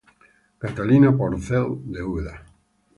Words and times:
Catalina 0.61 1.13
Porcel, 1.19 1.69
de 1.83 2.01
Úbeda. 2.09 2.35